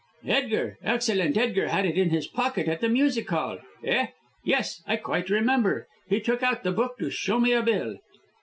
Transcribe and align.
"Edgar, 0.25 0.79
excellent 0.81 1.37
Edgar, 1.37 1.67
had 1.67 1.85
it 1.85 1.95
in 1.95 2.09
his 2.09 2.25
pocket 2.25 2.67
at 2.67 2.79
the 2.81 2.89
music 2.89 3.29
hall. 3.29 3.59
Eh! 3.83 4.07
yes, 4.43 4.81
I 4.87 4.95
quite 4.95 5.29
remember. 5.29 5.87
He 6.09 6.19
took 6.19 6.41
out 6.41 6.63
the 6.63 6.71
book 6.71 6.97
to 6.97 7.11
show 7.11 7.39
me 7.39 7.51
a 7.53 7.61
bill." 7.61 7.99